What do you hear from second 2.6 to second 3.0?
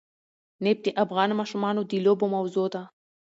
ده.